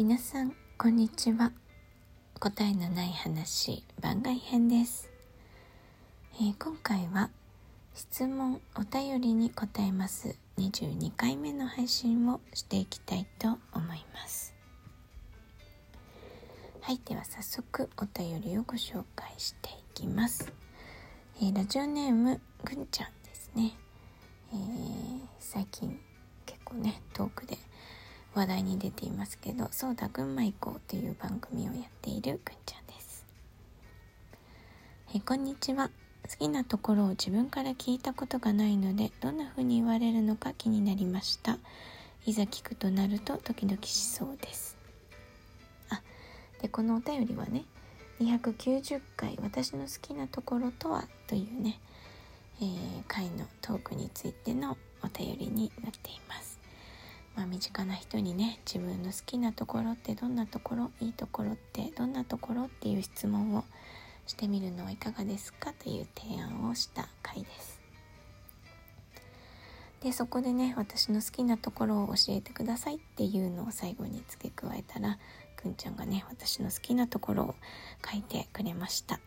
[0.00, 1.52] 皆さんこんにちは。
[2.38, 5.10] 答えのない話番外編です、
[6.36, 7.28] えー今回は
[7.92, 10.34] 質問お便りに答えます。
[10.56, 13.58] 22回目の配信をしていきたいと思
[13.94, 14.54] います。
[16.80, 20.50] はいでは早速お便りをご紹介していきます、
[21.42, 23.74] えーラジオネームぐんちゃんですね、
[24.54, 26.00] えー最近
[26.46, 27.58] 結構ねトークで
[28.34, 33.24] 話題に出ていますけど「そうだ群馬行こう」という番組をやっているぐんちゃんです。
[35.14, 35.90] えこんにちは。
[36.28, 41.58] 好きなところを自分から聞いたことがないのでどんな風に言われるのか気になりました。
[42.24, 44.76] いざ聞くとなるとドキドキしそうです。
[45.88, 46.00] あ
[46.62, 47.64] でこのお便りはね
[48.20, 51.80] 290回「私の好きなところとは?」というね、
[52.60, 56.49] えー回のトークについてのお便りになっています。
[57.40, 63.64] まあ、身近な人にね自分の好きなところってどんなところいいところってどんなところっていう質問を
[64.26, 65.72] してみるのはいかがですか？
[65.72, 67.80] という提案をした回です。
[70.02, 75.18] でそこでね私の好きなところを教えてくださいっていうのを最後に付け加えたら
[75.56, 77.54] くんちゃんがね私の好きなところを
[78.06, 79.18] 書いてくれました。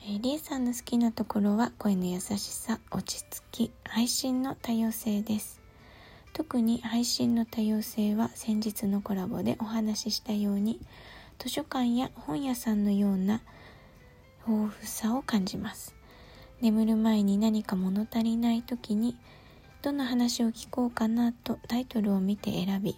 [0.00, 5.65] えー、りえさんの好きなところは声の優しさ落ち着き配信の多様性です。
[6.36, 10.78] 特に配信の多様性は先日のコラボでお話ししたように
[11.38, 13.40] 図書館や本屋さんのような
[14.46, 15.94] 豊富さを感じます。
[16.60, 19.16] 眠る前に何か物足りない時に
[19.80, 22.96] どの話を聞こうかなとタイトルを見て選び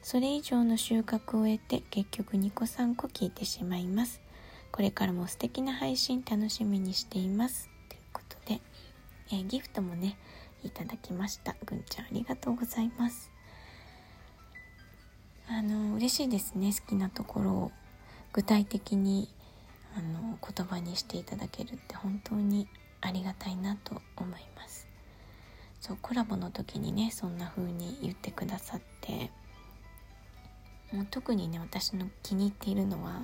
[0.00, 4.22] それ以上の収穫を得て結局2個3個聞いてしまいます。
[4.72, 7.68] これからも素敵な配信楽しみにしています。
[7.90, 8.62] ということで、
[9.32, 10.16] えーギフトもね
[10.64, 11.56] いただきました。
[11.64, 13.30] ぐんちゃんありがとうございます。
[15.48, 16.72] あの嬉しいですね。
[16.72, 17.72] 好きなところを
[18.32, 19.28] 具体的に
[19.96, 21.94] あの言葉にしていただけるって。
[21.96, 22.68] 本当に
[23.00, 24.86] ありがたいなと思います。
[25.80, 29.30] そうコラボの時にねそんな風に言ってくださって。
[30.92, 33.22] もう特にね私の気に入っているのは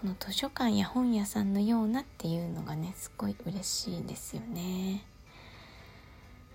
[0.00, 5.04] この図書館や本屋さんのようなっていうのがねすごい嬉しいですよね。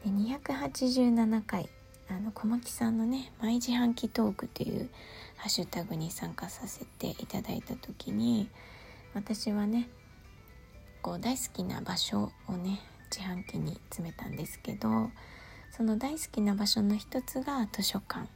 [0.04, 1.70] で287回
[2.10, 4.90] あの小牧さんのね「毎自販機トーク」という
[5.38, 8.50] ハッシュタグに参加させていただいた時に
[9.14, 9.90] 私はね
[11.02, 12.80] こう大好きな場所をね
[13.12, 15.12] 自販機に詰めたんですけど
[15.72, 18.28] その大好きな場所の一つが図書館。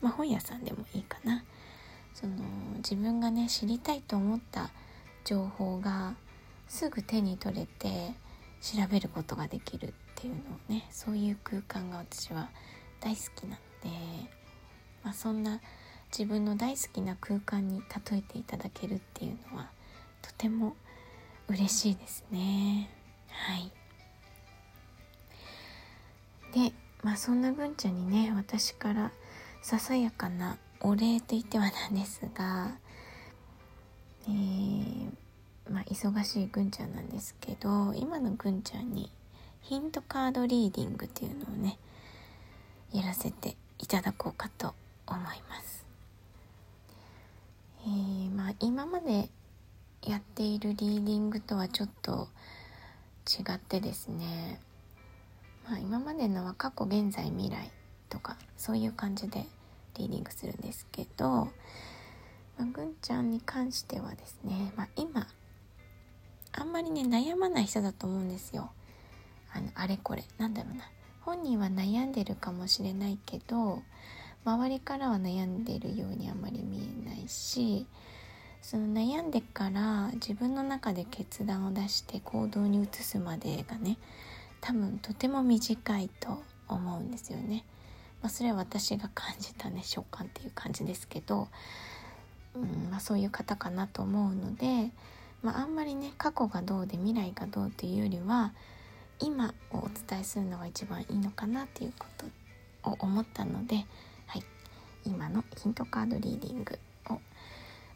[0.00, 1.44] まあ本屋さんでもいいかな。
[2.14, 2.34] その
[2.78, 4.70] 自分がね知りたいと思った
[5.24, 6.16] 情報が
[6.68, 8.14] すぐ手に取れて
[8.60, 9.94] 調べることができる。
[10.20, 12.50] っていうのをねそういう空間が私は
[13.00, 13.88] 大好きなので、
[15.02, 15.60] まあ、そんな
[16.12, 19.70] 自分の大好きな空間に例えていただけるっていうのは
[20.20, 20.76] とても
[21.48, 22.90] 嬉しいですね。
[23.28, 23.72] はい。
[26.52, 29.12] でまあそんなぐんちゃんにね私から
[29.62, 32.72] ささやかなお礼と言ってはなんですが
[34.28, 35.10] えー
[35.70, 39.10] まあ、忙しいぐんちゃんなんですけど今のぐんちゃんに
[39.62, 41.78] ヒントカードリーディングっていうのをね
[42.92, 44.74] やらせていただこうかと
[45.06, 45.84] 思います。
[47.84, 49.30] えーまあ、今まで
[50.02, 52.28] やっているリーディングとはちょっと
[53.26, 54.60] 違ってですね、
[55.68, 57.70] まあ、今までのは過去現在未来
[58.08, 59.46] とかそういう感じで
[59.96, 61.48] リーディングするんですけど、ま
[62.60, 65.26] あ、ぐんちゃんに関してはですね、まあ、今
[66.52, 68.72] あんまりね悩まない人だと思うんですよ
[69.52, 70.84] あのあれこれなんだろうな
[71.20, 73.82] 本人は悩んでるかもしれないけど
[74.44, 77.86] 周りからは悩んでるようにあまり見えないし
[78.62, 83.96] その悩んでから自分の中で決断を出して行動に移すまでがね
[84.60, 87.64] 多分とても短いと思うんですよね。
[88.22, 91.48] まあ、それは私が感じたね召喚っていう感じですけど、
[92.54, 94.90] うんまあ、そういう方かなと思うので、
[95.42, 98.52] まあ、あんまりね過去がどうで未来がどうっていうよりは
[99.20, 102.06] 今をお伝えするのが一番いいのかなっていうこ
[102.82, 103.84] とを思ったので、
[104.26, 104.42] はい、
[105.04, 106.78] 今のヒントカードリーディング
[107.10, 107.20] を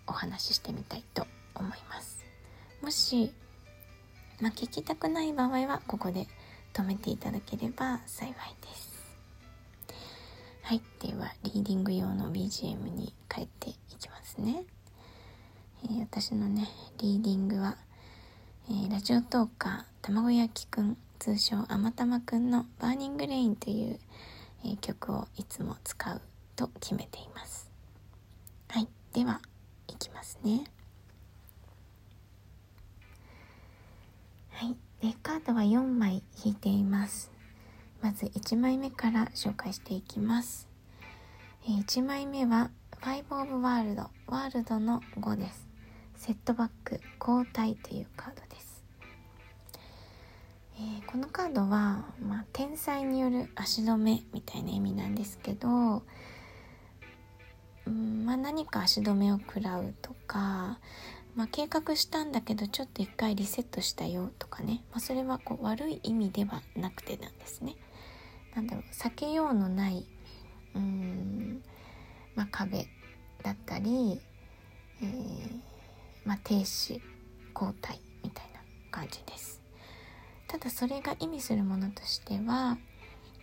[0.06, 2.24] お話ししてみたいと思います。
[2.82, 3.32] もし、
[4.40, 6.26] まあ、聞きたくない場合はここで
[6.72, 8.94] 止めていただければ幸いです。
[10.62, 14.64] はい、ではリーディング用の BGM に変えていきますね。
[15.84, 16.68] えー私のね
[16.98, 17.76] リーディングは、
[18.68, 23.98] えーラジオトーカー卵焼きくん通称あまたまくんの「バーニングレイン」という、
[24.62, 26.20] えー曲をいつも使う
[26.54, 27.70] と決めています。
[28.68, 29.40] はいでは
[29.88, 30.64] いきますね。
[34.50, 37.30] はいでカードは4枚引いています。
[38.02, 40.68] まず1枚目から紹介していきます。
[41.62, 45.66] 1枚目は5 of World ワールドの5です。
[46.16, 48.53] セットバック交代というカードです、
[50.76, 56.02] えー、このカードは、まあ、天才による足止めみたいな意味なんですけど
[57.86, 60.78] うんまあ、何か足止めを食らうとか、
[61.34, 67.74] まあ、計画したんだけどちょっと一回リセットしたよとかね、まあ、それはこう悪い意味ではなくてなんですね。
[68.54, 70.06] なんだろう避けようのない
[70.74, 71.62] うん、
[72.36, 72.86] まあ、壁
[73.42, 74.20] だったり、
[75.02, 75.60] えー、
[76.24, 77.00] まあ、停止
[77.54, 78.60] 交代みたいな
[78.90, 79.53] 感じです
[80.54, 82.78] ただそれが意味するものとしては、ま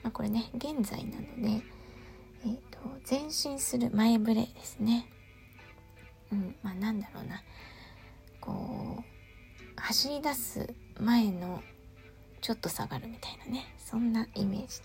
[0.06, 1.62] あ、これね現在なので、
[2.46, 2.80] えーと、
[3.10, 5.10] 前進する前触れですね。
[6.32, 7.44] うんまあなんだろうな。
[8.40, 9.04] こう
[9.76, 11.62] 走り出す前の
[12.40, 13.66] ちょっと下がるみたいなね。
[13.78, 14.82] そんなイメージです。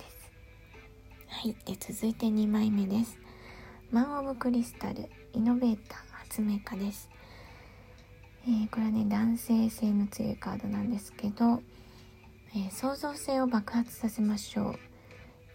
[1.29, 3.20] はいで続いて2枚目です。
[3.93, 7.08] マン・オブ・クリスタルイノベーター発明家です、
[8.49, 11.62] えー、これはね男性性の強いカードなんですけど、
[12.56, 14.79] えー、創造性を爆発させましょう。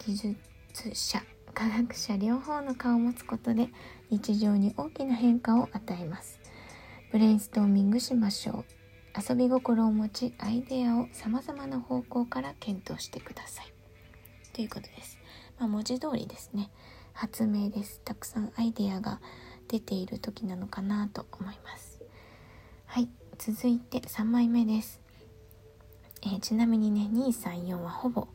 [0.06, 0.36] 技術
[0.94, 1.20] 者
[1.52, 3.70] 科学者両方の顔を持つことで
[4.08, 6.38] 日常に大きな変化を与えます。
[7.10, 8.64] ブレインストーミングしましょう。
[9.28, 13.72] 遊び心を持ちアイデアを様々な方向から検討してください。
[14.52, 15.18] ということです、
[15.58, 16.70] まあ、文字通りですね。
[17.14, 18.00] 発明です。
[18.04, 19.20] たくさんアイデアが
[19.66, 22.00] 出ている時なのかなと思います。
[22.86, 23.08] はい。
[23.38, 25.00] 続いて3枚目です、
[26.24, 28.28] えー、ちなみにね234はほぼ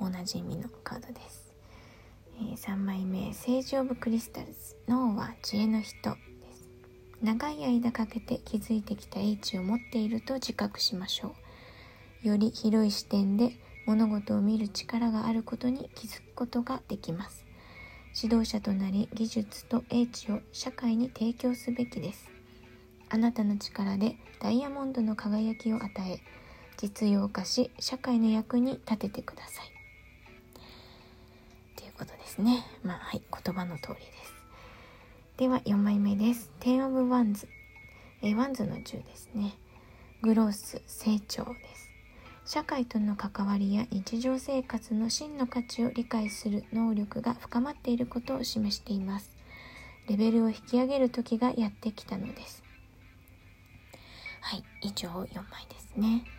[0.00, 1.52] 同じ意味のカードです、
[2.36, 6.10] えー、3枚目「セージ・オブ・クリスタルズ」「脳は知恵の人」
[6.40, 6.68] です。
[7.20, 11.34] 長い間かけて築いてきた英知を持っていると自覚しましょ
[12.24, 12.28] う。
[12.28, 13.52] より広い視点で
[13.86, 17.44] 物事を見る力があることに気づくことができます。
[18.20, 22.30] 指導者となり技術と英知を社会に提供すべきです。
[23.10, 26.20] あなたの力でダイヤモンドの輝きを与え
[26.78, 29.72] 実用化し社会の役に立ててください。
[31.76, 32.64] ということですね。
[32.84, 34.34] まあはい言葉の通りです。
[35.36, 36.52] では4枚目です。
[36.60, 37.48] 10 of Wands
[38.22, 39.54] えワンズの10ですね。
[40.22, 41.88] Growth 成長です。
[42.44, 49.36] 社会との関わりや日常生活の真の価値を理解する能力が深まっていることを示しています。
[50.08, 52.62] レベルを引き上げる時がやってきたのです。
[54.40, 56.37] はい以上4枚ですね。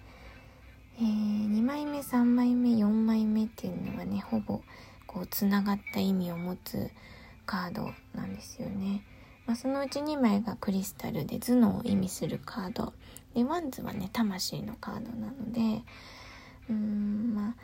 [1.02, 4.62] えー、2枚目3枚目4枚目っていうのはねほぼ
[5.08, 6.90] こうつながった意味を持つ
[7.46, 9.04] カードなんですよね、
[9.46, 12.94] まあ、そのうち2枚がクリスタルで頭脳を意味するカード。
[13.34, 15.84] でワンズはね魂のカードなので
[16.70, 17.56] うーん、まあ、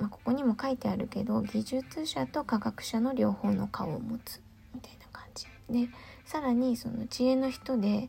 [0.00, 4.40] まあここにも書いてあるけど技術者と科学者の両方の顔を持つ
[4.74, 5.46] みたいな感じ。
[5.68, 5.90] で
[6.24, 8.08] さらにその知恵の人で、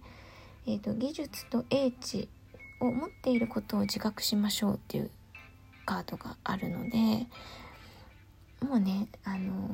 [0.66, 2.30] えーと、技術と英知
[2.80, 5.12] を持っていることを自覚しましょうっていう
[5.86, 7.28] カードがあるので
[8.66, 9.70] もうねあの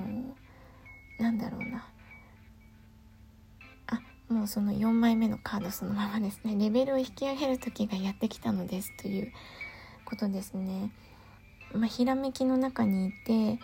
[1.19, 1.87] ー、なんだろうな。
[3.87, 4.01] あ
[4.33, 6.55] もうその4枚目のカードそのままですね。
[6.57, 9.31] レベルを引き上げる時がやってきたのですという
[10.05, 10.91] ことですね、
[11.73, 13.59] まあ、ひらめきの中にいて、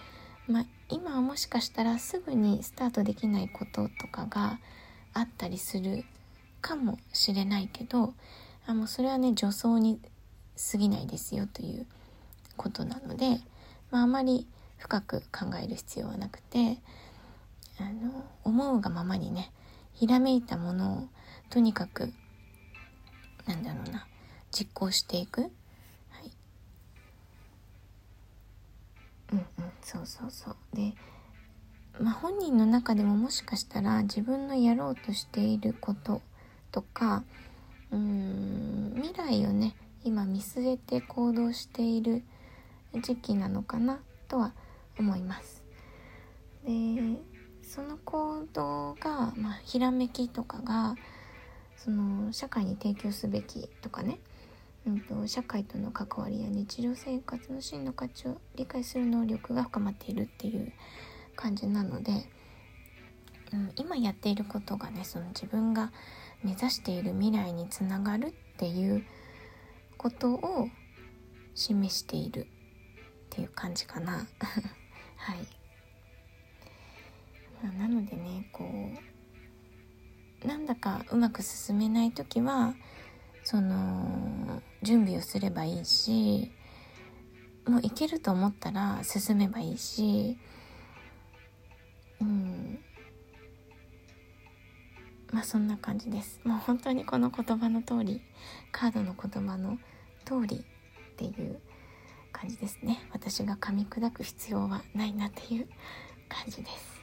[0.47, 4.59] まあ、今はもしかしたらすぐにスタートできないこととかが
[5.13, 6.05] あったりする
[6.61, 8.13] かもしれないけど
[8.69, 9.99] あもうそれはね助走に
[10.71, 11.87] 過ぎないですよという
[12.55, 13.41] ことなので、
[13.89, 14.45] まあ、あまり
[14.77, 16.77] 深く考える必要はなくて
[17.79, 19.51] あの思うがままにね
[19.93, 21.07] ひらめいたものを
[21.49, 22.13] とにかく
[23.47, 24.05] なんだろうな
[24.51, 25.51] 実行していく、はい、
[29.33, 29.45] うんうん
[29.81, 30.55] そうそうそう。
[30.75, 30.93] で
[31.99, 36.21] まあ本人の中でももしかしたら自分のやろうとしていること
[36.71, 37.23] とか
[37.91, 42.23] うん未来をね今見据えて行動している
[43.01, 44.53] 時期なのかなとは
[44.97, 45.63] 思います。
[46.65, 46.71] で
[47.63, 50.95] その行動が、まあ、ひらめきとかが
[51.77, 54.19] その社会に提供すべきとかね、
[54.87, 60.73] うんと、社会との関わりや日常生活の真の価値を理解する能力が深まっているっていう
[61.35, 62.11] 感じなので、
[63.53, 65.91] うん、今やっていることがねその自分が
[66.43, 69.03] 目指している未来につながるっていう
[69.97, 70.67] ことを
[71.53, 72.45] 示しているっ
[73.29, 74.27] ていう感じかな。
[75.17, 75.47] はい。
[77.77, 78.63] なのでねこ
[80.43, 82.73] うなんだかうまく進めない時は
[83.43, 86.51] その準備をすればいいし
[87.65, 90.37] もういけると思ったら進めばいいし
[92.21, 92.68] うん。
[95.31, 96.39] まあそんな感じです。
[96.43, 98.21] もう本当にこの言葉の通り
[98.71, 99.77] カードの言葉の
[100.25, 101.59] 通りっていう
[102.31, 103.07] 感じですね。
[103.11, 105.67] 私が噛み砕く必要はないなっていう
[106.27, 107.01] 感じです。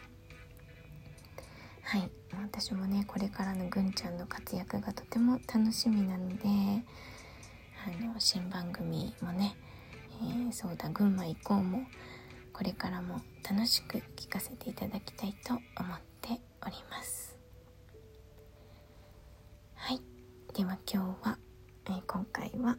[1.83, 2.11] はい。
[2.43, 6.45] 私もねこれからのぐんちゃんの活躍がとても楽しみなので
[7.87, 9.57] あの新番組もね、
[10.21, 11.87] えー、そうだ群馬行こうも
[12.53, 17.26] これからも楽しく聞かせていただきたいと思っております。
[20.57, 21.39] では今日は、
[21.85, 22.79] えー、今回は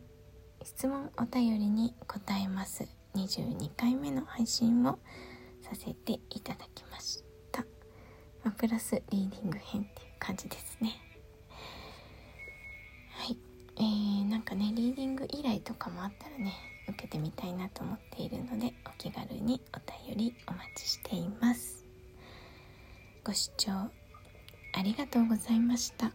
[0.63, 2.87] 質問お便りに答えます。
[3.13, 4.97] 22回目の配信を
[5.61, 7.61] させていただきました、
[8.43, 10.99] まあ、プラスリーディング編っていう感じですね。
[13.11, 13.37] はい。
[13.75, 16.53] えー、なんかねリーディング依頼とかもあったらね
[16.89, 21.85] 受けてみたいなと思っているのでお気軽にお便りお待ちしています。
[23.23, 23.91] ご視聴あ
[24.81, 26.11] りがとうございました。